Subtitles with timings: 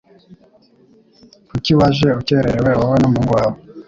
[1.49, 3.57] Kuki waje ukererewe wowe n'umuhungu wawe?